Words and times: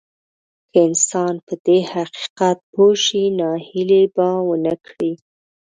که 0.71 0.77
انسان 0.87 1.33
په 1.45 1.53
دې 1.65 1.77
حقيقت 1.93 2.57
پوه 2.73 2.93
شي 3.05 3.23
ناهيلي 3.39 4.03
به 4.15 4.27
ونه 4.47 4.75
کړي. 4.85 5.11